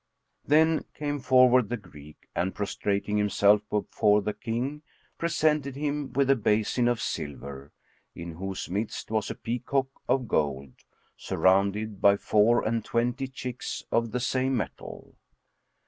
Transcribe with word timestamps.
Then 0.47 0.85
came 0.95 1.19
forward 1.19 1.69
the 1.69 1.77
Greek 1.77 2.27
and, 2.35 2.55
prostrating 2.55 3.17
himself 3.17 3.61
before 3.69 4.23
the 4.23 4.33
King, 4.33 4.81
presented 5.19 5.75
him 5.75 6.11
with 6.13 6.31
a 6.31 6.35
basin 6.35 6.87
of 6.87 6.99
silver, 6.99 7.71
in 8.15 8.31
whose 8.31 8.67
midst 8.67 9.11
was 9.11 9.29
a 9.29 9.35
peacock 9.35 9.89
of 10.09 10.27
gold, 10.27 10.73
surrounded 11.17 12.01
by 12.01 12.17
four 12.17 12.67
and 12.67 12.83
twenty 12.83 13.27
chicks 13.27 13.83
of 13.91 14.11
the 14.11 14.19
same 14.19 14.57
metal. 14.57 15.13